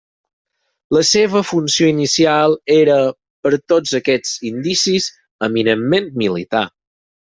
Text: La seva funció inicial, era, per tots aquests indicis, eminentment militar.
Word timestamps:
La 0.97 1.03
seva 1.09 1.41
funció 1.49 1.89
inicial, 1.93 2.57
era, 2.77 2.97
per 3.47 3.55
tots 3.75 3.95
aquests 4.03 4.35
indicis, 4.53 5.15
eminentment 5.53 6.15
militar. 6.27 6.69